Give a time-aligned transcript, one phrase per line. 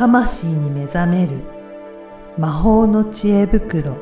[0.00, 1.32] 魂に目覚める。
[2.38, 3.94] 魔法の知恵袋。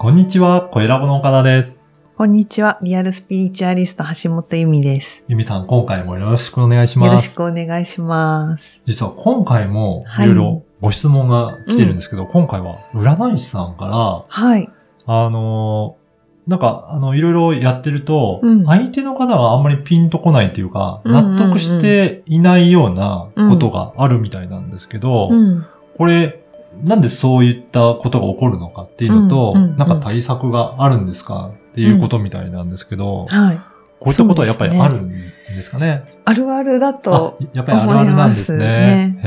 [0.00, 1.82] こんにちは、小ラボの岡田です。
[2.16, 5.24] こんにちはリアルスピリチュアリスト橋本由美です。
[5.28, 7.08] ゆみさん、今回もよろしくお願いします。
[7.08, 8.80] よろしくお願いします。
[8.86, 10.38] 実は今回もはいいろい。
[10.38, 14.68] ろご質問が来てるんですけど、今回は占い師さんから、はい。
[15.06, 16.04] あのー
[16.50, 18.66] なんか、あの、いろいろやってると、うん。
[18.66, 21.36] 相手の方があんまりピンとこないっていうか、うんうんうん。
[21.36, 25.64] 納得していないようなことがあるみたいなんですけど、うん。
[25.96, 26.44] これ、
[26.82, 29.78] なんでそういったことが起こるのかっていうのと、うんうんうん。
[29.78, 31.52] なんか対策があるんですか？
[31.70, 33.56] っていうことみたいなんですけど、はい。
[34.00, 36.04] こういったことはやっぱりあるんですかね？
[36.26, 39.16] あるあるだとあやっぱりあるあるなんですね。
[39.16, 39.20] ね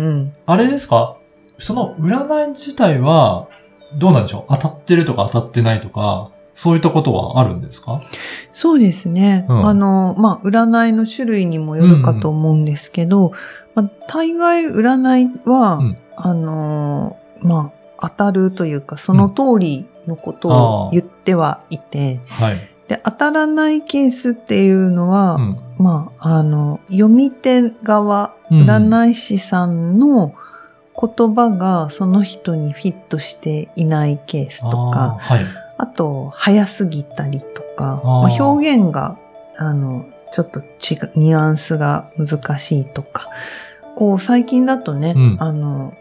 [0.00, 0.34] うん。
[0.46, 1.16] あれですか？
[1.58, 3.48] その占い自体は、
[3.98, 4.54] どうなんでしょう？
[4.54, 8.00] 当たってるとか当たってないとか、そういったことはあるんですか？
[8.52, 9.46] そうですね。
[9.48, 9.66] うん。
[9.66, 13.32] あの、まあ、占いの種類にもよるかと思うんですけど、
[13.74, 15.96] まあ、大概占いは、うん。
[16.16, 22.68] あの、まあ、当たるというか、その通りのことを言ってはいて、はい。
[22.88, 25.60] で、当たらないケースっていうのは、うん。
[25.80, 28.66] まあ、あの、読み手側、うん。
[28.68, 30.34] 占い師さんの
[31.00, 35.46] 言葉がその人にフィットしていないケースとか、あーはい。
[35.78, 38.28] あと、早すぎたりとか、あー。
[38.28, 39.16] まあ、表現が、
[39.56, 43.28] あの、ちょっと違う、ニュアンスが難しいとか、
[43.96, 45.36] こう、最近だとね、うん。
[45.40, 45.94] あの、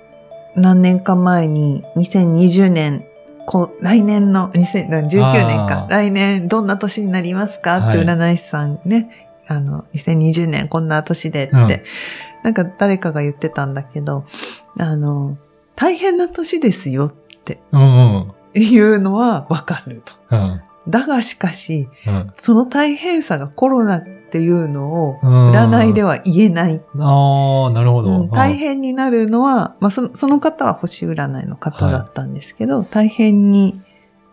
[0.56, 3.06] 何年か前に、2020年、
[3.46, 8.06] こう、来年の、2019年か来年どんな年になりますかってはい。
[8.06, 11.70] 占い師さんね、あの、2020年こんな年でって、うん
[12.42, 14.24] なんか誰かが言ってたんだけど、
[14.80, 15.38] あの、
[15.76, 17.60] 大変な年ですよって。
[18.54, 20.14] いうのはわかると。
[20.32, 20.62] うん。
[20.88, 22.34] だがしかし、うん。
[22.38, 26.82] その大変さがコロナっていうのをうん占いでは言えない。
[26.98, 28.22] ああ、なるほど。
[28.22, 33.82] うん大変になるのは、まあそのその方は星占いの方だったんですけど、大変に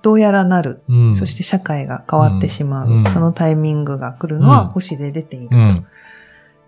[0.06, 0.83] どうやらなる。
[0.89, 1.15] うん。
[1.17, 2.89] そして社会が変わってしまう。
[2.89, 5.49] うんそのタイミングが来るのはうん星で出ている。
[5.50, 5.87] うん。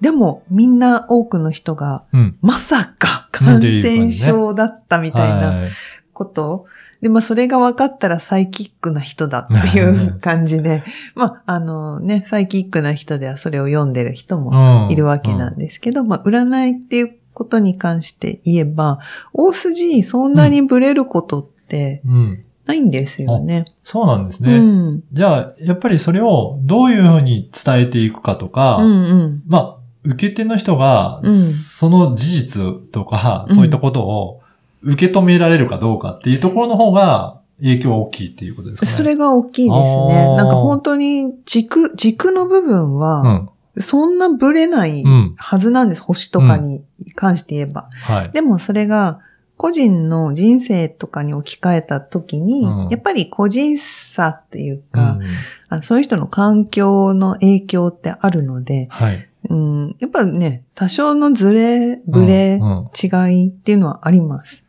[0.00, 2.36] でもみんな多くの人がうん。
[2.42, 5.70] まさかうん感染症だったみたいなはい
[6.12, 6.66] こと。
[7.00, 10.82] で、まあ、それが分かったらサイキックな人だっていう感じで、
[11.14, 18.98] まあ、あのね、サイキックな人ではそれを読んでる人もうんいるわけなんですけど、まあ、占いっていうことに関して言えば、
[19.32, 22.44] 大筋そんなにブレることってうん。
[22.68, 23.64] ないんですよね。
[23.82, 24.58] そうなんですうね。
[24.58, 25.02] ん。
[25.12, 29.42] じゃあ、やっぱりそれをどういうふうに伝えていくかとか、うんうん。
[29.46, 34.40] まあ、受け手の人がうん、その事実とか、うんそういったことを
[34.82, 38.92] 受け止められるかどうかっていうところの方が影響は大きいっていうことですかね。
[38.92, 40.26] それが大きいですあね。
[40.28, 43.48] ーなんか本当に軸、軸の部分うは、ん。
[43.80, 45.34] そんなブレないうん。
[45.36, 46.02] はずなんです。
[46.02, 46.82] 星とかに
[47.14, 47.88] 関して言えば。
[48.02, 48.30] はい。
[48.32, 49.20] でもそれが
[49.58, 55.22] 個人の人生とかに置き換えた時に、うんやっぱり個人差っていううか、ん
[55.68, 59.28] あその人の環境の影響ってあるので、はい。
[59.50, 64.64] うん、やっぱね、多少のズレ、ブレ、うんうん違いっていうのはあります。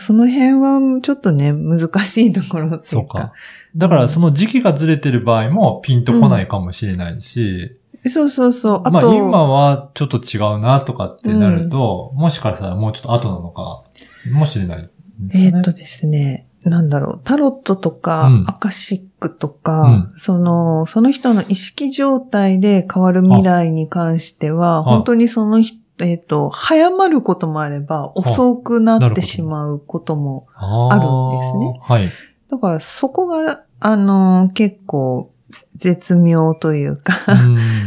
[0.00, 3.32] その辺はちょっとね、難しいところっていうかそうか。。
[3.76, 8.80] だからその時期がずれてる場合もピンとこないかもしれないし、そうそうそう。
[8.84, 13.84] あと、まあ今はちょっと違うなとかってなると、もしかしたらもうちょっと後なのか
[14.32, 14.88] もしれないね。
[15.34, 30.46] えーっとですね、なんだろう、タロットとか、うんアカシックとか、うその、その人の意識状態で変わる未来に関しては、はい本当にその人、えーっと、早まることもあれば、遅くなってしまうことも。
[30.54, 31.80] ああるんですね。
[31.82, 32.10] はい。
[32.50, 35.32] だからそこが、あの、結構、
[35.74, 37.14] 絶妙というか、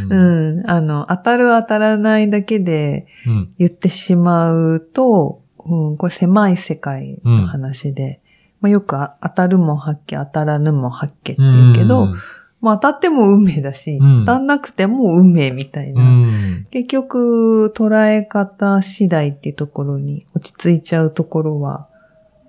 [0.10, 0.16] う。
[0.16, 3.54] うんん、あの、当たる当たらないだけでうん。
[3.58, 8.22] 言ってしまうと、うん、これ狭い世界の話で、
[8.62, 12.16] まあ、よくあ当たるも発見、当たらぬも発見って言うけど、うん
[12.62, 16.04] まあ当たっても運命だし、うん当たんなくても運命みたいうな。
[16.04, 16.68] ん。
[16.70, 21.88] 結局、捉え方次第っていうところに落ち着いちゃうところは、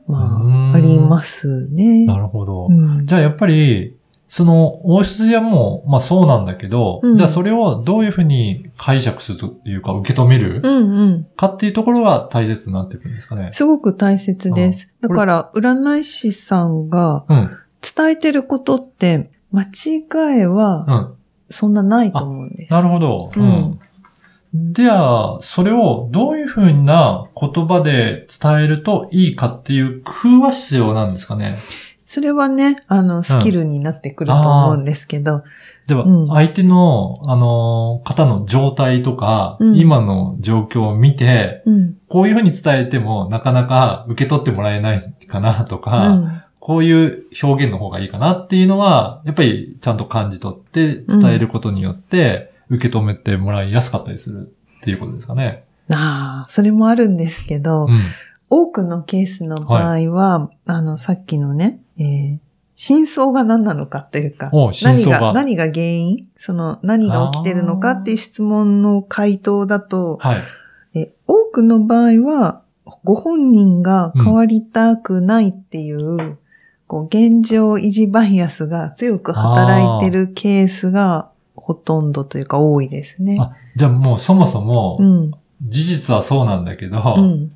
[0.07, 2.05] まうんあ、ありますね。
[2.05, 2.67] なるほど。
[2.67, 3.97] うんじゃあやっぱり、
[4.35, 11.25] その、大筋はもう、まあそうなんだけど、うんじゃあそれをどういうふうに解釈するというか、受け止めるうんうん。
[11.37, 13.51] かっていうところが大切になってくるんですかね。
[13.53, 14.89] すごく大切です。
[15.05, 17.51] あだから、占い師さんがうん。
[17.83, 21.15] 伝えてることって、間違いはうん。
[21.51, 22.73] そんなないと思うんです。
[22.73, 23.33] なるほど。
[23.37, 23.79] うん
[24.55, 31.57] では、それをどういうふうな言葉で伝えるといいかっていう工夫は必要なんですかね。
[32.13, 35.45] それはね、あの、スキルになってくると思うんですけど、
[35.87, 41.97] では、うん相手の、あの、方の状態とか、うん今の状況を見て、うん。
[42.09, 46.45] こういうふうに伝えてもなかなか受け取ってもらえないかなとうか、ん。
[46.61, 55.65] こういう表現の方がいいかなっていうのは、やっぱりちゃんと感じ取って伝えることによって、受け止めてもらいやすかったりするっていうことですかね。
[55.91, 57.99] ああ、それもあるんですけど、うん。
[58.51, 62.39] 多くのケースの場合は、あの、さっきのね、えー
[62.75, 64.51] 真相が何なのかというか、
[64.83, 65.33] 何が。
[65.33, 70.37] 何が原因その、何が起きてるのかっていう質問の回答だと、は
[70.95, 70.99] い。
[70.99, 72.63] え多くの場合は、
[73.05, 76.39] ご本人が変わりたくないっていう、
[76.89, 83.37] こう、現状維持バイアスが強く働いてるケースがほとんどというか多いですね。
[83.39, 85.31] あ、じゃあもうそもそもう、ん。
[85.63, 87.53] 事実はそうなんだけど、うん。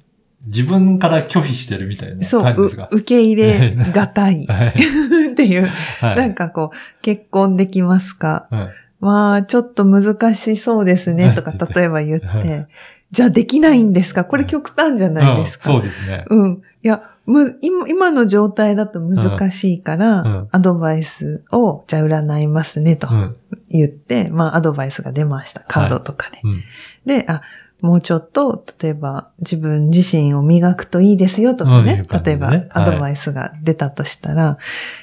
[0.47, 2.97] 自分から拒否してるみたいなそう、感じですかう。
[2.97, 4.75] 受け入れがたい はい。
[5.33, 5.69] っていう、
[6.01, 6.17] はい。
[6.17, 8.49] なんかこう、結婚できますか？
[8.51, 12.67] うんまあ、ちょっと難しそうですね、とか、 はい例えば言っはて、
[13.13, 14.25] じゃあできないんですか？
[14.25, 16.25] これ極端じゃないですか、うんそうですね。
[16.31, 16.63] うん。
[16.83, 23.37] いや、む、今、今の状態だと難しいから、うんうんアドバイスを、じゃあ占いますね、とうん。
[23.69, 25.61] 言って、まあ、アドバイスが出ました。
[25.69, 26.41] カードとかで。
[26.43, 26.63] うん。
[27.05, 27.43] で、あ、
[27.81, 32.05] もうちょっと、例えば、自分自身を磨くといいですよとかうんいね。
[32.25, 34.59] 例えば、はいアドバイスが出たとしたら、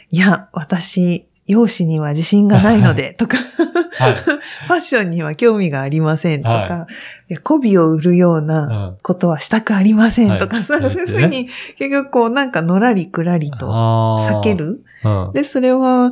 [0.10, 4.16] いや、私、容姿には自信がないので、とか、はい。
[4.24, 6.88] ファッションには興味がありませんとか、は
[7.30, 11.48] いや媚びを売るようなうんことはしたくありませんとか、はいそういうふうに、
[11.78, 14.56] 結局こうなんかのらりくらりと避け。
[14.56, 14.84] る。
[15.04, 15.32] うん。
[15.34, 16.12] で、それは、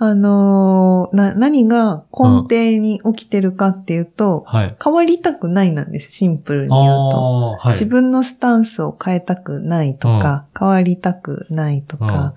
[0.00, 4.76] あのーな、何が根底に起きてるかっていうと、はい。
[4.82, 7.56] 変わりたくないなんです、シンプルに言うと。
[7.58, 7.72] はい。
[7.72, 12.34] 自分のスタンスを変えたくないとか、変わりたくないとか、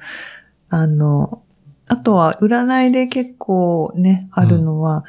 [0.69, 1.44] あの、
[1.88, 5.06] あとは占いで結構ね、あるのは、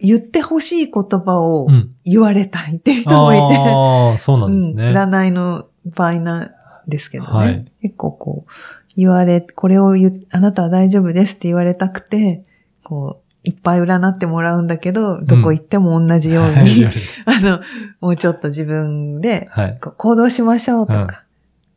[0.00, 1.94] 言ってほしい言葉をうん。
[2.04, 4.84] 言われたいっていう人もいて、ああ、そうなんですね。
[4.84, 6.50] うん占いの場合なん
[6.86, 7.30] ですけどね。
[7.32, 8.50] はい結構こう、
[8.98, 12.44] 言われ、これを言う、あなたは大丈夫ですって言われたくて、
[12.82, 16.92] こう、いっぱい占ってもらうんだけど、どこ行っても同じように、はい。
[17.24, 17.60] あの、
[18.00, 19.48] もうちょっと自分で
[19.96, 21.22] 行動しましょうとか、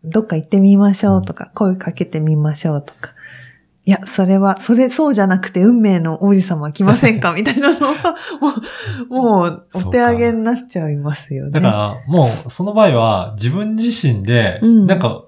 [0.04, 3.12] どっか行ってみましょうとか、声かけてみましょうとか。
[3.86, 7.34] いや、それは、それ、そうじゃなくて運命の王子様は来ませんか？
[7.38, 8.16] みたいなのは、
[9.10, 11.52] もう、もう、お手上げになっちゃいますよね。
[11.52, 14.86] だから、もう、その場合は、自分自身で、うん。
[14.88, 15.24] なんか、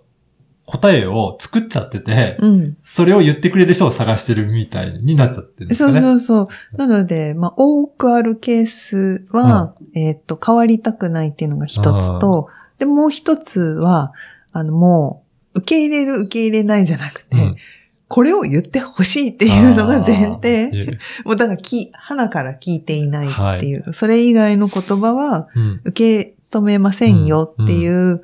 [0.73, 2.77] 答えを作っちゃってて、うん。
[2.81, 5.93] それを言ってくれる人を探してるみたいになっちゃってるんですそう。
[5.93, 6.41] そうそ
[6.73, 6.77] う。
[6.77, 12.47] なので、まあ、多くあるケースは、えーっと、変わりたくないっていうのが一つと、
[12.79, 14.13] で、もう一つは、
[14.51, 15.23] あの、も
[15.53, 17.55] う、受け入れる、受け入れないじゃなくて、うん
[18.09, 20.69] これを言ってほしいっていうのが前あ提。
[20.69, 25.81] ーもうだからき、鼻から聞いていないっていう、それ以外の言葉はうん。
[25.83, 28.21] 受け止めませんよっていう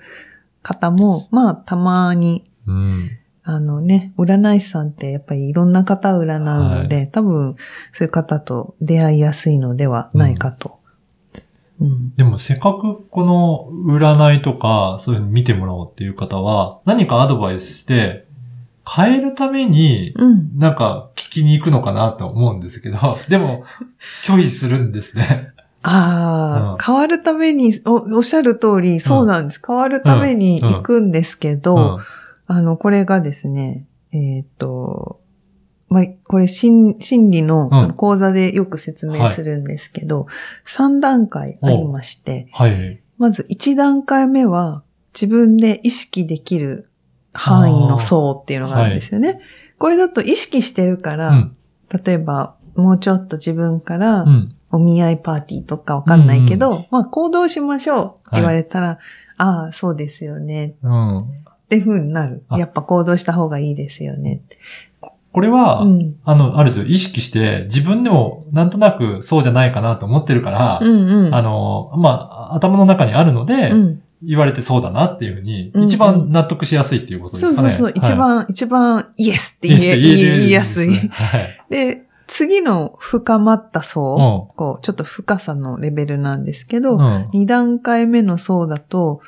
[0.62, 3.12] 方も、まあ、たまに、うん。
[3.44, 7.56] あのね、占い師さんってやっぱりいろんな方を占うので、多分、
[7.94, 10.80] そういう方と出会いやすいのではないかと。
[11.82, 12.16] うん。
[12.16, 18.28] でも、せっかくこの占いとか、そういうの見てもらおうっていう方は、何かアドバイスして、
[18.88, 20.58] 変えるために、うん。
[20.58, 23.64] なんか聞きに行くのかなと思うんですけど、でも、
[24.26, 25.54] 拒否するんですね。
[25.84, 29.62] ああ、うん変わるためにお、おっしゃる通り、そうなんです。
[29.66, 32.00] 変わるために行くんですけど、うん
[32.52, 35.20] あの、これがですね、えっ、と、
[35.88, 40.28] まあ、これ心、心理のうんその講座でよく説明するんですけど、
[40.66, 43.00] 3段階ありまして、はい。
[43.18, 44.84] まず1段階目は
[45.14, 46.90] 自分で意識できる
[47.34, 49.42] 範囲の層っていうのがあるんですよね。
[49.78, 51.56] これだと意識してるから、うん。
[52.04, 54.56] 例えばもうちょっと自分からうん。
[54.72, 59.00] お見合いパーティーとかわかんないけど、まあ行動しましょうって言われたら、
[59.38, 61.18] ああ、そうですよねうん。
[61.18, 61.24] っ
[61.70, 62.44] て風になる。
[62.50, 64.42] あやっぱ行動した方がいいですよね。
[65.32, 66.16] これは、うん。
[66.26, 71.36] あの、ある程度意識して、自分でもなんとなくそうじゃないかなと思ってるから、うんうん。
[71.36, 74.04] あの、まあ、頭の中にあるので、うん。
[74.22, 77.70] 言われてそうだなっていうふうに、うんうん一番納得しやすいっていうことですかね。
[77.70, 77.94] そうそうそう。
[77.96, 80.90] 一はい番、一番イエスって言え言いれるんです言いやすい。
[81.10, 81.62] はい。
[81.70, 87.02] で、次の深まった層、うこう、ちょっと深さのレベルなんですけど、ん。
[87.02, 87.30] うん。
[87.34, 89.22] 二段階目の層だと、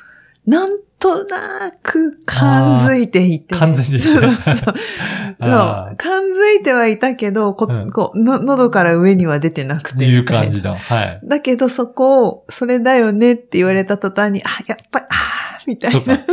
[0.46, 3.56] なんとなく感づいていて。
[3.56, 4.08] 感づいていて
[5.38, 10.04] 感づいてはいたけど、こうんこ喉から上には出てなくて。
[10.04, 10.76] いう感じだ。
[10.76, 11.20] はい。
[11.24, 16.24] だけどそこを、それだよねって言われた途端に、あ、やっぱり、あーみたいな。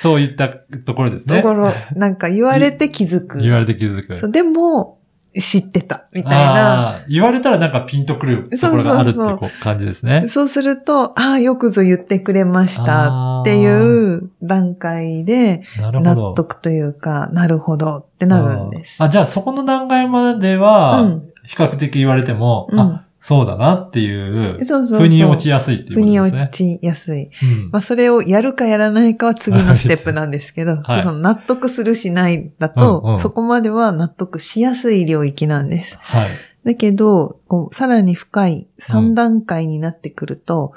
[0.00, 1.36] そういったところですね。
[1.36, 3.38] ところ、なんか言われて気づく。
[3.38, 4.30] 言われて気づく。
[4.32, 4.99] でも、
[5.38, 7.04] 知ってた、みたいな。
[7.08, 9.18] 言われたらなんかピンとくるところがあるって
[9.62, 10.26] 感じですね。
[10.28, 15.62] そうすると、ああ、よくぞ言ってくれましたっていう段階で。
[15.78, 19.02] 納得というか、なるほどってなるんです。
[19.02, 25.00] あじゃあそこの段階までは、うん比較的言われても、うんあ、そうだなっていう、そうそう。
[25.00, 26.78] 腑に落ちやすいっていう腑に落ことですね。
[26.78, 27.24] ちやすい。
[27.24, 35.98] うんまあ、それをやるかやらないかは次のステップなんですけど、はいその納得するしないだと、うんうんそこまでは納得しやすい領域なんです。
[36.00, 36.30] はい。
[36.64, 40.72] だけど、こうさらに深い3段階になってくると、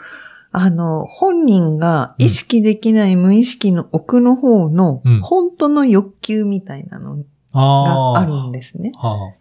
[0.51, 7.23] あの、本人が意識できない無意識の奥の方のうん本当の欲求みたいなの。
[7.53, 8.91] があるんですね。
[8.95, 9.35] はあ、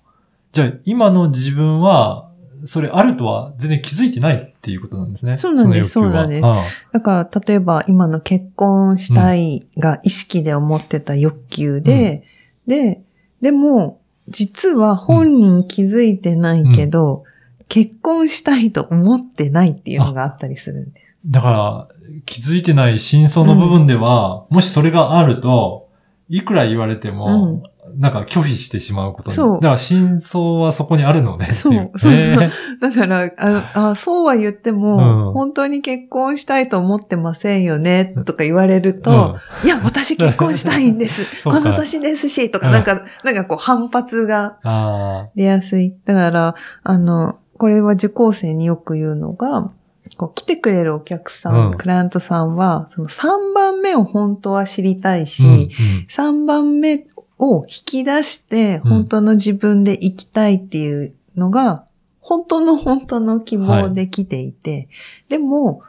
[0.52, 2.30] じゃあ、今の自分は、
[2.64, 5.36] それあるとは全然気づいてないっていうことなんですね。
[5.36, 6.22] そうなんですの欲求は。
[6.24, 6.44] そうなんです。
[6.44, 12.24] あだから、例えば今の結婚したいが意識で思ってた欲求で、
[12.66, 13.02] で、
[13.40, 17.24] でも、実は本人気づいてないけど、
[17.68, 21.06] 結婚したいと思ってないっていうのがあったりするんです。
[21.26, 21.88] だから、
[22.26, 25.88] 気づいてない真相の部分では、もしそれがあると、
[26.28, 27.62] いくら言われても、
[27.96, 29.36] なんか拒否してしまうことに。
[29.36, 29.54] そう。
[29.56, 31.52] だから真相はそこにあるのね。
[31.52, 31.90] そう。
[31.98, 32.12] そう。
[32.12, 32.50] えー
[32.80, 35.32] だから、あ あそうは言っても、うん。
[35.32, 41.26] 本当に結婚したいと思ってませんよね、とか言われると、いや、私結婚したいんです。
[41.44, 42.72] この年ですし、とか、うん。
[42.72, 45.94] なんか、なんかこう反発があ出やすい。
[46.04, 49.70] だから、あの、これは受講生によく言うのが、
[50.16, 51.74] こう来てくれるお客さん、うん。
[51.74, 55.46] クライアントさんは、その3番目を本当は知りたいし、あ。
[55.46, 55.68] うんうん。
[56.08, 57.06] 3番目
[57.38, 58.90] を引き出して、うん。
[58.90, 61.84] 本当の自分で生きたいっていうのが、
[62.20, 64.88] 本当の本当の希望で来ていて、
[65.28, 65.82] でも、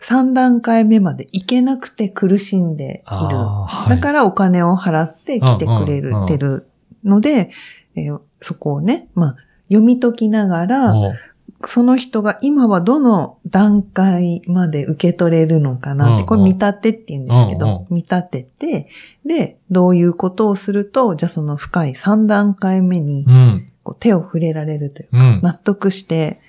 [0.00, 3.36] 3段階目まで行けなくて苦しんでいる。
[3.36, 3.90] はい。
[3.90, 6.68] だからお金を払って来てくれるてる
[7.04, 7.50] ので、
[7.94, 9.36] えーそこをね、まあ、
[9.68, 11.12] 読み解きながら、も
[11.64, 18.88] その人が今はどの段階まで受け取れるのかなって、これ見立てって言うんですけうんど、見立てて、
[19.26, 23.26] で、どういうことをすると、じゃあその深い3段階目に。
[23.82, 25.40] こう手を触れられるというか、うん。
[25.42, 26.40] 納得して、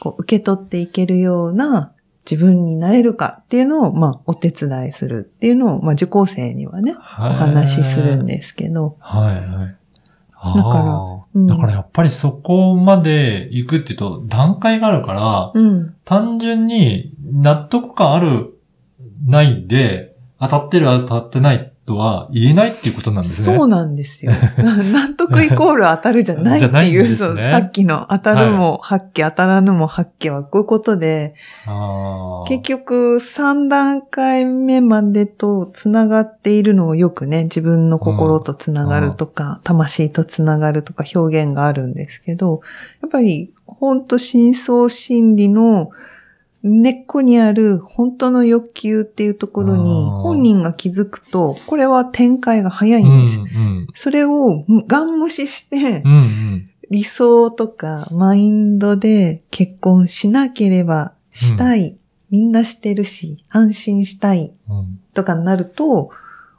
[0.00, 1.92] こう受け取っていけるような
[2.30, 9.76] 自分になれるかっていうのを、まあ、お手伝いするっていうのを、まあ、受講生にはね、おお話しするんですけど、はいはい。
[10.46, 15.96] あだからーうんだからやっぱりそこまで行くっていうと段階があるから、うん。
[16.04, 18.58] 単純に納得感ある、
[19.26, 23.56] ないんで、当たってる当たってないとは言えないっていうことなんですね。
[23.56, 24.32] そうなんですよ。
[24.56, 31.34] 納得イコール当たるじゃないっていんいう、ねそうさっきの当たるも発見、当たらぬも発見はこういうことで、
[32.48, 42.62] 結局3段階目までと繋がっているのをよくね、自分の心と繋がるとか、魂と繋がるとか表現があるんですけど、
[43.02, 45.90] やっぱり本当深層心理の
[46.66, 53.44] 根っこにある本当の欲求っていうところに本人が気づくと、これは展開が早いんですよ。
[53.44, 56.10] うんそれをガン無視してうん。
[56.10, 56.20] うんう
[56.56, 56.70] ん。
[56.90, 61.98] 理想とかマインドで結婚しなければしたい、
[62.30, 66.10] みんなしてるし、安心したいうんとかになると、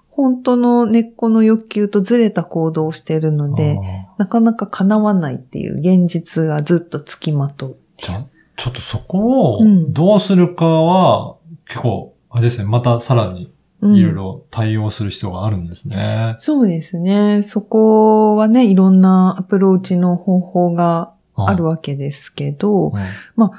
[0.10, 3.78] 本当の根っこの欲求とずれた行動をしているので、
[4.18, 7.78] なかなか叶わないっていう現実がずっとつきまとう。
[7.98, 9.94] じゃあ、ちょっとそこをうん。
[9.94, 11.36] どうするかは、
[11.68, 13.96] 結構、あれですね、またさらにうん。
[13.96, 16.36] いろいろ対応する必要があるんですね。
[16.40, 17.44] そうですね。
[17.44, 23.52] そこはね、いろんなアプローチの方法があるわけですけど、うん。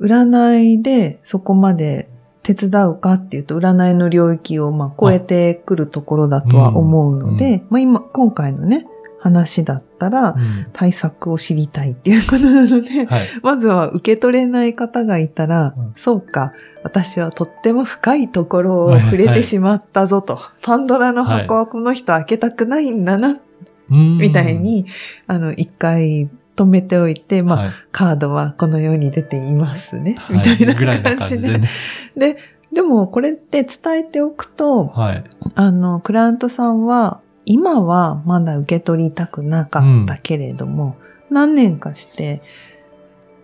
[0.00, 2.08] 占いでそこまで
[2.42, 8.86] 手伝うかっていうと、占いの領域をまあ超えてくるところだとは思うので、まあ今、今回のね、
[9.18, 13.28] 話だったら、うん対策を知りたいっていうことなので、はい。
[13.42, 23.40] まずは受け取れない方がいたら、うんそうか、私はとっても深いところを触れてしまったぞと、パンドラの箱はこの人開けたくないんだな、
[23.88, 24.86] みみたい、に、
[25.26, 30.16] あの、一回止めておいて、まあ、はいカードはこのように出ていますね。
[30.18, 30.74] はいみたいな。
[30.74, 31.68] 感じでね。
[32.16, 32.36] で、
[32.72, 35.24] でもこれって伝えておくと、はい。
[35.54, 40.96] あの、クライアントさんは、今はまだ受け取りたくなかったけれども、
[41.30, 42.40] 何年かして、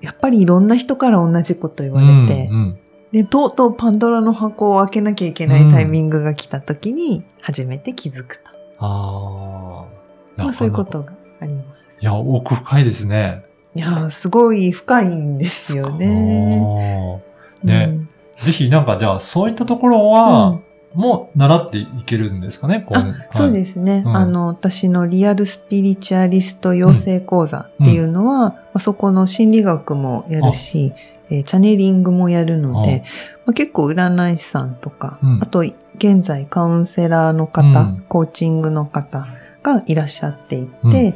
[0.00, 2.78] やっぱりいろんな人から同じこと言われて、うん
[3.12, 8.50] で、とうとうパンドラの箱を開けなきゃいけないタイミングが来た時に、初めて気づくと。
[8.78, 9.86] あ
[10.38, 10.42] あ。
[10.44, 10.84] まあそういうこ。
[10.84, 11.66] とがあります。
[12.00, 13.44] いや、奥深いですね。
[13.74, 17.20] いやー、すごい深いんですよね。
[17.64, 24.02] あーねぜひなんかじゃあそういったところは、うんもう習っていけるんですかね、こあ、そうですすね。
[24.04, 24.16] うん。
[24.16, 30.92] あの、私のリアルスピリチュアリスト養成講座っていうのは、まあそこの心理学もやるし、
[31.30, 33.04] えーチャネリングもやるので、
[33.46, 35.38] まあ、結構占い師さんとか、うん。
[35.40, 35.60] あと
[35.96, 38.04] 現在カウンセラーの方、うん。
[38.08, 39.28] コーチングの方
[39.62, 40.90] がいらっしゃっていて、うん。
[40.90, 41.14] で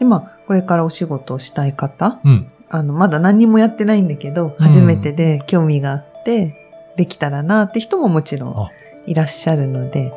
[0.00, 2.50] まあ、これからお仕事をしたい方、うん。
[2.68, 4.66] あの、まだ何にもやってないんだけど、うん。
[4.66, 6.60] 初めてで興味があって、
[6.96, 8.70] できたらなって人ももちろんあ
[9.06, 10.12] いらっしゃるので、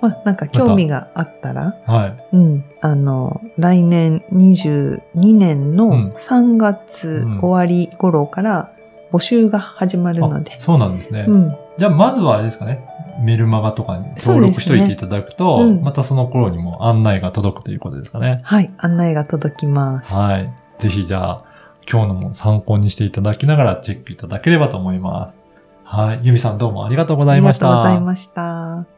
[0.00, 2.36] まあ、なんか興味があったら、はい。
[2.36, 5.00] うん、あの、来年22
[5.34, 8.70] 年うんの3月うん終わり頃から
[9.12, 11.24] 募集が始まるのであ、そうなんですね。
[11.26, 12.84] うん、じゃあまずはあれですかね。
[13.22, 18.40] メルマガとかに登録しといていただくと、うんまたその頃にも案内が届くということですかね。
[18.42, 20.12] はい、案内が届きます。
[20.12, 20.52] はい。
[20.78, 21.44] ぜひじゃあ、
[21.90, 25.43] 今日のも参考にしていただきながらチェックいただければと思います。
[25.84, 26.20] はい。
[26.22, 27.66] ゆみさんどうもありがとうございました。
[27.66, 28.93] ありがとうございました。